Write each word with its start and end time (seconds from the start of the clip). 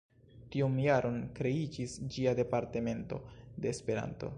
Tiun 0.55 0.79
jaron 0.83 1.19
kreiĝis 1.41 1.95
ĝia 2.17 2.35
Departemento 2.43 3.25
de 3.41 3.77
Esperanto. 3.79 4.29